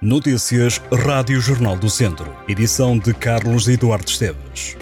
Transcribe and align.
Notícias 0.00 0.80
Rádio 0.92 1.40
Jornal 1.40 1.76
do 1.76 1.90
Centro. 1.90 2.32
Edição 2.46 2.96
de 2.96 3.12
Carlos 3.12 3.66
Eduardo 3.66 4.08
Esteves. 4.08 4.76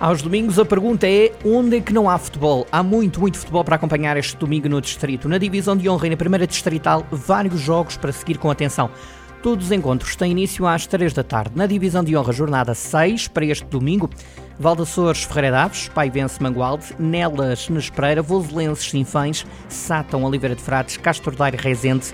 Aos 0.00 0.22
domingos 0.22 0.58
a 0.58 0.64
pergunta 0.64 1.06
é 1.06 1.34
onde 1.44 1.76
é 1.76 1.80
que 1.82 1.92
não 1.92 2.08
há 2.08 2.16
futebol? 2.16 2.66
Há 2.72 2.82
muito, 2.82 3.20
muito 3.20 3.36
futebol 3.36 3.62
para 3.62 3.76
acompanhar 3.76 4.16
este 4.16 4.38
domingo 4.38 4.70
no 4.70 4.80
Distrito. 4.80 5.28
Na 5.28 5.36
divisão 5.36 5.76
de 5.76 5.86
honra 5.86 6.06
e 6.06 6.10
na 6.10 6.16
primeira 6.16 6.46
distrital, 6.46 7.06
vários 7.12 7.60
jogos 7.60 7.98
para 7.98 8.10
seguir 8.10 8.38
com 8.38 8.50
atenção. 8.50 8.90
Todos 9.42 9.66
os 9.66 9.72
encontros 9.72 10.16
têm 10.16 10.30
início 10.30 10.66
às 10.66 10.86
3 10.86 11.12
da 11.12 11.22
tarde. 11.22 11.52
Na 11.56 11.66
divisão 11.66 12.02
de 12.02 12.16
honra, 12.16 12.32
jornada 12.32 12.72
6 12.72 13.28
para 13.28 13.44
este 13.44 13.66
domingo, 13.66 14.08
Valdaçores 14.58 15.22
Ferreira 15.22 15.52
Daves, 15.52 15.88
Paivense 15.88 16.42
Mangualde, 16.42 16.86
Nelas 16.98 17.68
Nespreira, 17.68 18.20
Voselenses 18.20 18.90
Sinfães, 18.90 19.46
Sátão 19.68 20.24
Oliveira 20.24 20.56
de 20.56 20.62
Frades, 20.62 20.96
Castro 20.96 21.34
Daire 21.34 21.56
Rezende, 21.56 22.12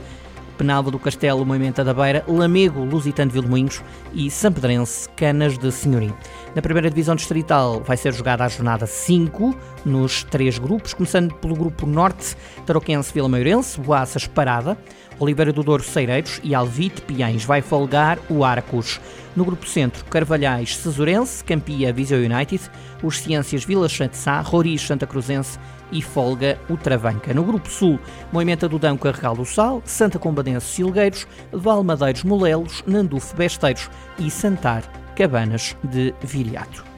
Penalva 0.58 0.90
do 0.90 0.98
Castelo, 0.98 1.44
Moimenta 1.44 1.82
da 1.82 1.94
Beira, 1.94 2.22
Lamego, 2.28 2.84
Lusitano 2.84 3.30
de 3.30 3.40
Vilmoinhos 3.40 3.82
e 4.12 4.30
Sampedrense, 4.30 5.08
Canas 5.16 5.58
de 5.58 5.72
Senhorim. 5.72 6.12
Na 6.54 6.62
primeira 6.62 6.90
divisão 6.90 7.16
distrital 7.16 7.80
vai 7.80 7.96
ser 7.96 8.12
jogada 8.12 8.44
a 8.44 8.48
jornada 8.48 8.86
5, 8.86 9.56
nos 9.84 10.24
três 10.24 10.58
grupos, 10.58 10.94
começando 10.94 11.34
pelo 11.34 11.54
grupo 11.54 11.86
Norte, 11.86 12.36
Tarouquense 12.66 13.12
Vila 13.12 13.28
Maiorense, 13.28 13.80
Boaças 13.80 14.26
Parada, 14.26 14.78
Oliveira 15.18 15.52
do 15.52 15.62
Douro 15.62 15.82
Ceireiros 15.82 16.40
e 16.42 16.54
Alvite 16.54 17.02
Piães 17.02 17.44
vai 17.44 17.62
folgar 17.62 18.18
o 18.28 18.44
Arcos. 18.44 19.00
No 19.36 19.44
grupo 19.44 19.66
centro, 19.66 20.04
Carvalhais 20.06 20.76
Cesurense, 20.76 21.42
Campia 21.42 21.92
Viseu 21.92 22.18
United, 22.18 22.62
os 23.02 23.18
Ciências 23.18 23.64
Vila 23.64 23.88
Sá, 24.12 24.40
Roriz 24.40 24.82
Santa 24.82 25.06
Cruzense 25.06 25.58
e 25.90 26.00
Folga 26.00 26.58
o 26.68 26.76
Travanca. 26.76 27.34
No 27.34 27.44
grupo 27.44 27.68
sul, 27.68 27.98
Moimenta 28.32 28.68
do 28.68 28.78
Dão 28.78 28.96
Carregal 28.96 29.36
do 29.36 29.44
Sal, 29.44 29.82
Santa 29.84 30.18
Combadense 30.18 30.66
Silgueiros, 30.66 31.26
Valmadeiros 31.52 32.24
Molelos, 32.24 32.82
Nandufo 32.86 33.34
Besteiros 33.36 33.90
e 34.18 34.30
Santar 34.30 34.82
Cabanas 35.16 35.76
de 35.82 36.14
Viriato. 36.22 36.93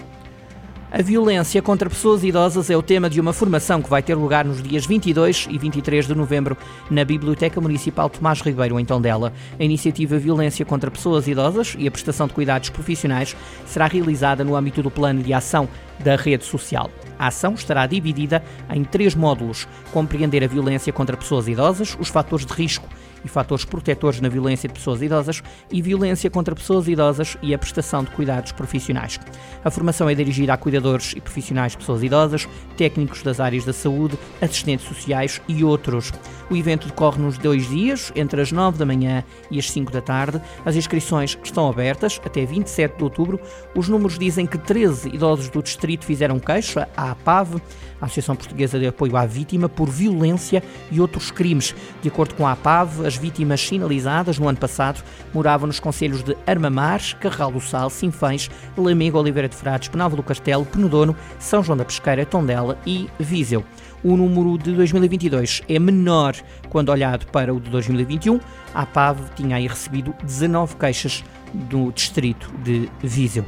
A 0.99 1.03
violência 1.03 1.61
contra 1.61 1.91
pessoas 1.91 2.25
idosas 2.25 2.71
é 2.71 2.77
o 2.77 2.81
tema 2.81 3.11
de 3.11 3.21
uma 3.21 3.35
formação 3.35 3.83
que 3.83 3.91
vai 3.91 4.03
ter 4.03 4.15
lugar 4.15 4.47
nos 4.47 4.63
dias 4.63 4.87
22 4.87 5.47
e 5.51 5.59
23 5.59 6.07
de 6.07 6.15
novembro 6.15 6.57
na 6.91 7.05
Biblioteca 7.05 7.61
Municipal 7.61 8.09
Tomás 8.09 8.41
Ribeiro, 8.41 8.81
em 8.81 8.85
Tondela. 8.87 9.31
A 9.61 9.63
iniciativa 9.63 10.17
Violência 10.17 10.65
contra 10.65 10.91
Pessoas 10.91 11.29
Idosas 11.29 11.77
e 11.79 11.87
a 11.87 11.91
prestação 11.91 12.27
de 12.27 12.33
cuidados 12.33 12.71
profissionais 12.71 13.37
será 13.67 13.87
realizada 13.87 14.43
no 14.43 14.57
âmbito 14.57 14.83
do 14.83 14.91
plano 14.91 15.23
de 15.23 15.35
ação 15.35 15.69
da 15.99 16.17
rede 16.17 16.47
social. 16.47 16.91
A 17.19 17.27
ação 17.27 17.53
estará 17.53 17.87
dividida 17.87 18.43
em 18.73 18.83
três 18.83 19.15
módulos: 19.15 19.69
compreender 19.93 20.43
a 20.43 20.49
violência 20.49 20.95
contra 20.95 21.15
pessoas 21.15 21.47
idosas, 21.47 21.95
os 22.01 22.09
fatores 22.09 22.47
de 22.47 22.55
risco 22.55 22.89
e 23.27 23.29
fatores 23.29 23.65
protetores 23.65 24.21
na 24.21 24.29
violência 24.29 24.69
de 24.69 24.75
pessoas 24.75 25.03
idosas 25.03 25.43
e 25.71 25.83
violência 25.83 26.31
contra 26.31 26.55
pessoas 26.55 26.87
idosas 26.89 27.37
e 27.43 27.53
a 27.53 27.59
prestação 27.59 28.05
de 28.05 28.11
cuidados 28.13 28.53
profissionais. 28.53 29.19
A 29.65 29.71
formação 29.71 30.09
é 30.09 30.15
dirigida 30.15 30.55
a 30.55 30.57
cuidadores 30.57 31.13
e 31.17 31.21
profissionais 31.21 31.73
de 31.73 31.79
pessoas 31.79 32.03
idosas, 32.03 32.49
técnicos 32.77 33.23
das 33.23 33.41
áreas 33.41 33.65
da 33.65 33.73
saúde, 33.73 34.17
assistentes 34.41 34.87
sociais 34.87 35.43
e 35.49 35.65
outros. 35.65 36.13
O 36.49 36.57
evento 36.57 36.87
decorre 36.87 37.21
nos 37.21 37.37
dois 37.37 37.69
dias, 37.69 38.13
entre 38.15 38.41
as 38.41 38.53
9 38.53 38.79
da 38.79 38.87
manhã 38.87 39.25
e 39.51 39.59
as 39.59 39.69
5 39.71 39.91
da 39.91 40.01
tarde. 40.01 40.41
As 40.65 40.77
inscrições 40.77 41.37
estão 41.43 41.69
abertas 41.69 42.21
até 42.25 42.45
27 42.45 42.97
de 42.97 43.03
outubro. 43.03 43.41
Os 43.75 43.89
números 43.89 44.17
dizem 44.17 44.47
que 44.47 44.57
13 44.57 45.09
idosos 45.09 45.49
do 45.49 45.61
distrito 45.61 46.05
fizeram 46.05 46.39
queixa 46.39 46.89
à 46.97 47.11
APAV, 47.11 47.61
a 48.01 48.05
Associação 48.05 48.37
Portuguesa 48.37 48.79
de 48.79 48.87
Apoio 48.87 49.17
à 49.17 49.27
Vítima, 49.27 49.69
por 49.69 49.89
violência 49.89 50.63
e 50.93 51.01
outros 51.01 51.33
crimes. 51.33 51.75
De 52.01 52.09
acordo 52.09 52.35
com 52.35 52.47
a 52.47 52.53
APAV, 52.53 53.05
as 53.05 53.16
vítimas 53.17 53.61
sinalizadas 53.61 54.39
no 54.39 54.49
ano 54.49 54.59
passado 54.59 55.03
moravam 55.33 55.67
nos 55.67 55.81
conselhos 55.81 56.23
de 56.23 56.37
Armamares, 56.47 57.15
Carral 57.15 57.51
do 57.51 57.61
Sal, 57.61 57.91
Sinfães, 57.91 58.51
Lamego, 58.77 59.19
Oliveira 59.19 59.49
de 59.49 59.57
Frades, 59.57 59.89
Penalva 59.89 60.17
do 60.17 60.23
Castelo, 60.23 60.65
Penedono, 60.65 61.17
São 61.39 61.63
João 61.63 61.77
da 61.77 61.85
Pesqueira, 61.85 62.27
Tondela 62.27 62.79
e 62.87 63.09
Viseu. 63.19 63.65
O 64.05 64.17
número 64.17 64.57
de 64.59 64.73
2022 64.73 65.63
é 65.69 65.79
menor 65.79 66.35
quando 66.69 66.91
olhado 66.91 67.27
para 67.27 67.53
o 67.53 67.61
de 67.61 67.71
2021. 67.71 68.39
A 68.75 68.83
APAV 68.83 69.19
tinha 69.35 69.57
aí 69.57 69.67
recebido 69.67 70.15
19 70.23 70.77
queixas 70.77 71.25
do 71.53 71.91
distrito 71.93 72.53
de 72.63 72.89
Viseu 73.03 73.45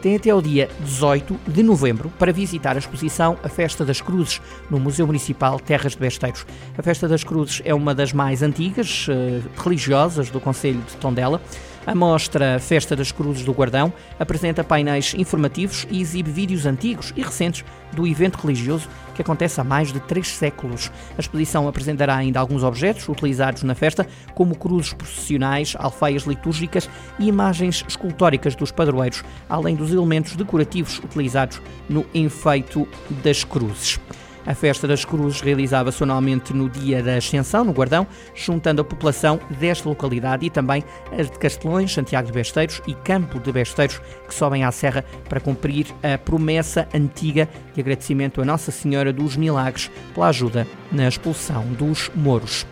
tem 0.00 0.16
até 0.16 0.34
o 0.34 0.40
dia 0.40 0.68
18 0.80 1.38
de 1.46 1.62
novembro 1.62 2.10
para 2.18 2.32
visitar 2.32 2.76
a 2.76 2.78
exposição 2.78 3.36
A 3.42 3.48
Festa 3.48 3.84
das 3.84 4.00
Cruzes 4.00 4.40
no 4.70 4.78
Museu 4.78 5.06
Municipal 5.06 5.58
Terras 5.58 5.92
de 5.92 5.98
Besteiros. 5.98 6.46
A 6.76 6.82
Festa 6.82 7.08
das 7.08 7.24
Cruzes 7.24 7.60
é 7.64 7.74
uma 7.74 7.94
das 7.94 8.12
mais 8.12 8.42
antigas 8.42 9.06
uh, 9.08 9.42
religiosas 9.62 10.30
do 10.30 10.40
Conselho 10.40 10.80
de 10.80 10.96
Tondela. 10.96 11.40
A 11.88 11.94
mostra 11.94 12.58
Festa 12.60 12.94
das 12.94 13.10
Cruzes 13.10 13.46
do 13.46 13.52
Guardão 13.54 13.90
apresenta 14.18 14.62
painéis 14.62 15.14
informativos 15.16 15.86
e 15.90 16.02
exibe 16.02 16.30
vídeos 16.30 16.66
antigos 16.66 17.14
e 17.16 17.22
recentes 17.22 17.64
do 17.92 18.06
evento 18.06 18.36
religioso 18.36 18.86
que 19.14 19.22
acontece 19.22 19.58
há 19.58 19.64
mais 19.64 19.90
de 19.90 19.98
três 20.00 20.28
séculos. 20.28 20.92
A 21.16 21.20
exposição 21.22 21.66
apresentará 21.66 22.14
ainda 22.14 22.38
alguns 22.40 22.62
objetos 22.62 23.08
utilizados 23.08 23.62
na 23.62 23.74
festa, 23.74 24.06
como 24.34 24.54
cruzes 24.54 24.92
processionais, 24.92 25.74
alfaias 25.78 26.24
litúrgicas 26.24 26.90
e 27.18 27.26
imagens 27.26 27.82
escultóricas 27.88 28.54
dos 28.54 28.70
padroeiros, 28.70 29.24
além 29.48 29.74
dos 29.74 29.90
elementos 29.90 30.36
decorativos 30.36 30.98
utilizados 30.98 31.58
no 31.88 32.04
enfeito 32.12 32.86
das 33.24 33.44
cruzes. 33.44 33.98
A 34.46 34.54
festa 34.54 34.86
das 34.86 35.04
cruzes 35.04 35.40
realizava-se 35.40 36.02
anualmente 36.02 36.54
no 36.54 36.68
dia 36.68 37.02
da 37.02 37.16
Ascensão, 37.16 37.64
no 37.64 37.72
Guardão, 37.72 38.06
juntando 38.34 38.82
a 38.82 38.84
população 38.84 39.38
desta 39.58 39.88
localidade 39.88 40.46
e 40.46 40.50
também 40.50 40.82
as 41.16 41.30
de 41.30 41.38
Castelões, 41.38 41.92
Santiago 41.92 42.28
de 42.28 42.32
Besteiros 42.32 42.80
e 42.86 42.94
Campo 42.94 43.38
de 43.38 43.52
Besteiros, 43.52 44.00
que 44.26 44.34
sobem 44.34 44.64
à 44.64 44.72
serra 44.72 45.04
para 45.28 45.40
cumprir 45.40 45.86
a 46.02 46.16
promessa 46.16 46.88
antiga 46.94 47.48
de 47.74 47.80
agradecimento 47.80 48.40
a 48.40 48.44
Nossa 48.44 48.70
Senhora 48.70 49.12
dos 49.12 49.36
Milagres 49.36 49.90
pela 50.14 50.28
ajuda 50.28 50.66
na 50.90 51.08
expulsão 51.08 51.64
dos 51.74 52.10
moros. 52.14 52.66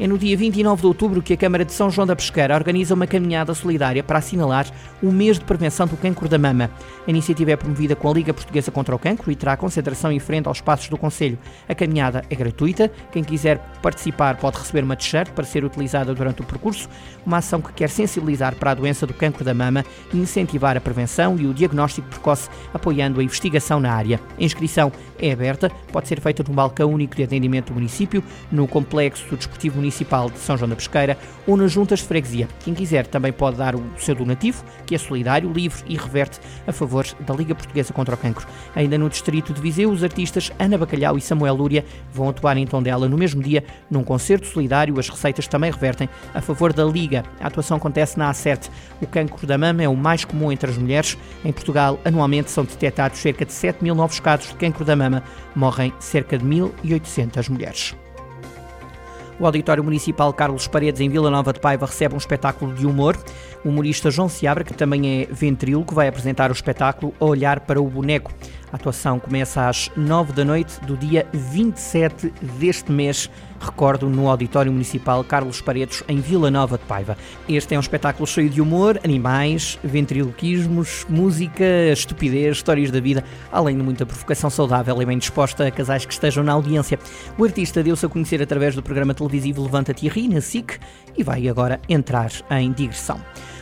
É 0.00 0.06
no 0.06 0.16
dia 0.16 0.36
29 0.36 0.80
de 0.80 0.86
outubro 0.86 1.20
que 1.20 1.32
a 1.32 1.36
Câmara 1.36 1.64
de 1.64 1.72
São 1.72 1.90
João 1.90 2.06
da 2.06 2.14
Pesqueira 2.14 2.54
organiza 2.54 2.94
uma 2.94 3.04
caminhada 3.04 3.52
solidária 3.52 4.00
para 4.00 4.20
assinalar 4.20 4.64
o 5.02 5.10
mês 5.10 5.40
de 5.40 5.44
prevenção 5.44 5.88
do 5.88 5.96
cancro 5.96 6.28
da 6.28 6.38
mama. 6.38 6.70
A 7.04 7.10
iniciativa 7.10 7.50
é 7.50 7.56
promovida 7.56 7.96
com 7.96 8.08
a 8.08 8.14
Liga 8.14 8.32
Portuguesa 8.32 8.70
contra 8.70 8.94
o 8.94 8.98
Cancro 8.98 9.32
e 9.32 9.34
terá 9.34 9.56
concentração 9.56 10.12
em 10.12 10.20
frente 10.20 10.46
aos 10.46 10.58
espaços 10.58 10.88
do 10.88 10.96
Conselho. 10.96 11.36
A 11.68 11.74
caminhada 11.74 12.22
é 12.30 12.36
gratuita. 12.36 12.92
Quem 13.10 13.24
quiser 13.24 13.58
participar 13.82 14.36
pode 14.36 14.58
receber 14.58 14.84
uma 14.84 14.94
t-shirt 14.94 15.30
para 15.30 15.44
ser 15.44 15.64
utilizada 15.64 16.14
durante 16.14 16.42
o 16.42 16.44
percurso, 16.44 16.88
uma 17.26 17.38
ação 17.38 17.60
que 17.60 17.72
quer 17.72 17.90
sensibilizar 17.90 18.54
para 18.54 18.70
a 18.70 18.74
doença 18.74 19.04
do 19.04 19.12
cancro 19.12 19.44
da 19.44 19.52
mama 19.52 19.84
e 20.14 20.16
incentivar 20.16 20.76
a 20.76 20.80
prevenção 20.80 21.36
e 21.40 21.46
o 21.48 21.52
diagnóstico 21.52 22.06
precoce, 22.08 22.48
apoiando 22.72 23.18
a 23.18 23.24
investigação 23.24 23.80
na 23.80 23.92
área. 23.92 24.20
A 24.38 24.44
inscrição 24.44 24.92
é 25.18 25.32
aberta, 25.32 25.72
pode 25.90 26.06
ser 26.06 26.20
feita 26.20 26.44
no 26.46 26.54
balcão 26.54 26.92
único 26.92 27.16
de 27.16 27.24
atendimento 27.24 27.72
do 27.72 27.74
município, 27.74 28.22
no 28.52 28.68
complexo 28.68 29.34
desportivo 29.34 29.74
municipal 29.74 29.87
Municipal 29.88 30.28
de 30.28 30.38
São 30.38 30.56
João 30.56 30.68
da 30.68 30.76
Pesqueira 30.76 31.16
ou 31.46 31.56
nas 31.56 31.72
juntas 31.72 32.00
de 32.00 32.04
freguesia. 32.04 32.46
Quem 32.60 32.74
quiser 32.74 33.06
também 33.06 33.32
pode 33.32 33.56
dar 33.56 33.74
o 33.74 33.82
seu 33.96 34.14
donativo, 34.14 34.62
que 34.84 34.94
é 34.94 34.98
solidário, 34.98 35.50
livre 35.50 35.82
e 35.86 35.96
reverte 35.96 36.38
a 36.66 36.72
favor 36.72 37.06
da 37.20 37.34
Liga 37.34 37.54
Portuguesa 37.54 37.94
contra 37.94 38.14
o 38.14 38.18
Cancro. 38.18 38.46
Ainda 38.76 38.98
no 38.98 39.08
distrito 39.08 39.54
de 39.54 39.60
Viseu, 39.60 39.90
os 39.90 40.04
artistas 40.04 40.52
Ana 40.58 40.76
Bacalhau 40.76 41.16
e 41.16 41.22
Samuel 41.22 41.54
Lúria 41.54 41.86
vão 42.12 42.28
atuar 42.28 42.58
em 42.58 42.66
Tondela 42.66 43.08
no 43.08 43.16
mesmo 43.16 43.42
dia 43.42 43.64
num 43.90 44.04
concerto 44.04 44.46
solidário. 44.46 44.98
As 44.98 45.08
receitas 45.08 45.48
também 45.48 45.70
revertem 45.70 46.06
a 46.34 46.42
favor 46.42 46.74
da 46.74 46.84
Liga. 46.84 47.24
A 47.40 47.46
atuação 47.46 47.78
acontece 47.78 48.18
na 48.18 48.30
A7. 48.30 48.68
O 49.00 49.06
cancro 49.06 49.46
da 49.46 49.56
mama 49.56 49.82
é 49.82 49.88
o 49.88 49.96
mais 49.96 50.22
comum 50.22 50.52
entre 50.52 50.70
as 50.70 50.76
mulheres. 50.76 51.16
Em 51.42 51.52
Portugal, 51.52 51.98
anualmente 52.04 52.50
são 52.50 52.64
detectados 52.64 53.18
cerca 53.18 53.46
de 53.46 53.52
7 53.52 53.82
mil 53.82 53.94
novos 53.94 54.20
casos 54.20 54.48
de 54.48 54.54
cancro 54.54 54.84
da 54.84 54.94
mama. 54.94 55.22
Morrem 55.56 55.94
cerca 55.98 56.36
de 56.36 56.44
1.800 56.44 57.48
mulheres. 57.48 57.96
O 59.40 59.46
Auditório 59.46 59.84
Municipal 59.84 60.32
Carlos 60.32 60.66
Paredes, 60.66 61.00
em 61.00 61.08
Vila 61.08 61.30
Nova 61.30 61.52
de 61.52 61.60
Paiva, 61.60 61.86
recebe 61.86 62.14
um 62.14 62.18
espetáculo 62.18 62.74
de 62.74 62.84
humor. 62.84 63.16
O 63.64 63.68
humorista 63.68 64.10
João 64.10 64.28
Seabra, 64.28 64.64
que 64.64 64.74
também 64.74 65.22
é 65.22 65.28
ventríloco, 65.30 65.94
vai 65.94 66.08
apresentar 66.08 66.50
o 66.50 66.52
espetáculo 66.52 67.14
Olhar 67.20 67.60
para 67.60 67.80
o 67.80 67.88
Boneco. 67.88 68.32
A 68.72 68.76
atuação 68.76 69.18
começa 69.18 69.66
às 69.66 69.90
9 69.96 70.32
da 70.32 70.44
noite 70.44 70.78
do 70.84 70.96
dia 70.96 71.26
27 71.32 72.32
deste 72.58 72.92
mês, 72.92 73.30
recordo, 73.58 74.08
no 74.08 74.28
Auditório 74.28 74.70
Municipal 74.70 75.24
Carlos 75.24 75.60
Paredes, 75.60 76.04
em 76.06 76.20
Vila 76.20 76.50
Nova 76.50 76.76
de 76.76 76.84
Paiva. 76.84 77.16
Este 77.48 77.74
é 77.74 77.78
um 77.78 77.80
espetáculo 77.80 78.26
cheio 78.26 78.50
de 78.50 78.60
humor, 78.60 79.00
animais, 79.02 79.78
ventriloquismos, 79.82 81.06
música, 81.08 81.64
estupidez, 81.92 82.58
histórias 82.58 82.90
da 82.90 83.00
vida, 83.00 83.24
além 83.50 83.76
de 83.76 83.82
muita 83.82 84.04
provocação 84.04 84.50
saudável 84.50 85.00
e 85.00 85.06
bem 85.06 85.18
disposta 85.18 85.66
a 85.66 85.70
casais 85.70 86.04
que 86.04 86.12
estejam 86.12 86.44
na 86.44 86.52
audiência. 86.52 86.98
O 87.38 87.44
artista 87.44 87.82
deu-se 87.82 88.04
a 88.04 88.08
conhecer 88.08 88.42
através 88.42 88.74
do 88.74 88.82
programa 88.82 89.14
televisivo 89.14 89.62
Levanta-te 89.62 90.06
e 90.06 90.08
Ri, 90.08 90.28
na 90.28 90.42
SIC, 90.42 90.78
e 91.16 91.22
vai 91.24 91.48
agora 91.48 91.80
entrar 91.88 92.30
em 92.50 92.70
digressão. 92.70 93.18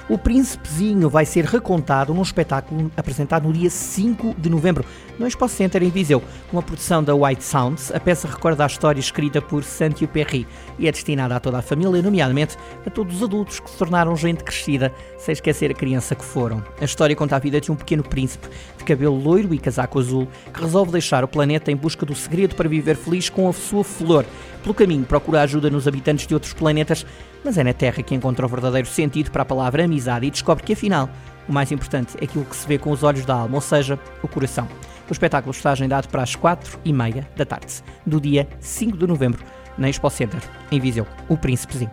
O 0.08 0.17
Príncipezinho 0.17 1.11
vai 1.11 1.26
ser 1.26 1.44
recontado 1.44 2.14
num 2.14 2.23
espetáculo 2.23 2.93
apresentado 2.97 3.49
no 3.49 3.53
dia 3.53 3.69
5 3.69 4.37
de 4.38 4.49
novembro, 4.49 4.85
no 5.19 5.26
Expo 5.26 5.49
Center 5.49 5.82
em 5.82 5.91
Viseu. 5.91 6.23
Uma 6.53 6.62
produção 6.62 7.03
da 7.03 7.12
White 7.12 7.43
Sounds, 7.43 7.91
a 7.93 7.99
peça 7.99 8.29
recorda 8.29 8.62
a 8.62 8.69
história 8.69 9.00
escrita 9.00 9.43
por 9.43 9.64
Saint-Exupéry 9.64 10.47
e 10.79 10.87
é 10.87 10.93
destinada 10.93 11.35
a 11.35 11.41
toda 11.41 11.58
a 11.58 11.62
família, 11.62 12.00
nomeadamente 12.00 12.56
a 12.87 12.91
todos 12.91 13.17
os 13.17 13.23
adultos 13.25 13.58
que 13.58 13.69
se 13.69 13.76
tornaram 13.76 14.14
gente 14.14 14.44
crescida, 14.44 14.94
sem 15.19 15.32
esquecer 15.32 15.73
a 15.73 15.75
criança 15.75 16.14
que 16.14 16.25
foram. 16.25 16.62
A 16.81 16.85
história 16.85 17.17
conta 17.17 17.35
a 17.35 17.41
vida 17.41 17.61
de 17.61 17.73
um 17.73 17.76
pequeno 17.76 18.05
príncipe 18.05 18.47
de 18.79 18.85
cabelo 18.85 19.19
loiro 19.20 19.53
e 19.53 19.58
casaco 19.58 19.99
azul 19.99 20.29
que 20.55 20.61
resolve 20.61 20.93
deixar 20.93 21.25
o 21.25 21.29
planeta 21.29 21.73
em 21.73 21.76
busca 21.76 22.06
do 22.06 22.14
segredo 22.14 22.55
para 22.55 22.69
viver 22.69 22.94
feliz 22.97 23.29
com 23.29 23.49
a 23.49 23.53
sua 23.53 23.82
flor. 23.82 24.25
Pelo 24.62 24.75
caminho, 24.75 25.05
procura 25.05 25.43
ajuda 25.43 25.69
nos 25.69 25.88
habitantes 25.88 26.26
de 26.26 26.35
outros 26.35 26.53
planetas, 26.53 27.05
mas 27.44 27.56
é 27.56 27.62
na 27.62 27.73
Terra 27.73 28.03
que 28.03 28.14
encontra 28.14 28.44
o 28.44 28.49
verdadeiro 28.49 28.88
sentido 28.88 29.31
para 29.31 29.43
a 29.43 29.44
palavra 29.44 29.87
amizade 29.96 30.26
e 30.26 30.31
descobre 30.31 30.62
que, 30.62 30.75
afinal, 30.75 31.08
o 31.48 31.52
mais 31.52 31.72
importante 31.72 32.16
é 32.20 32.25
aquilo 32.25 32.44
que 32.44 32.54
se 32.54 32.66
vê 32.66 32.78
com 32.78 32.90
os 32.90 33.02
olhos 33.02 33.25
da 33.25 33.34
alma, 33.34 33.54
ou 33.54 33.60
seja, 33.60 33.98
o 34.22 34.28
coração. 34.28 34.69
O 35.08 35.12
espetáculo 35.12 35.52
está 35.52 35.72
agendado 35.72 36.08
para 36.08 36.22
as 36.22 36.34
4 36.34 36.81
e 36.84 36.93
meia 36.93 37.26
da 37.37 37.44
tarde, 37.44 37.82
do 38.04 38.20
dia 38.20 38.48
5 38.60 38.96
de 38.96 39.06
novembro, 39.06 39.43
na 39.78 39.88
Expo 39.88 40.10
Center, 40.10 40.40
em 40.70 40.81
Viseu, 40.81 41.06
o 41.28 41.37
Príncipezinho. 41.37 41.90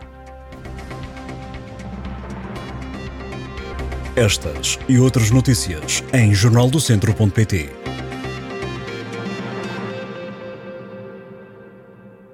Estas 4.16 4.78
e 4.88 5.00
outras 5.00 5.32
notícias 5.32 6.04
em 6.14 6.34
jornaldocentro.pt 6.34 7.83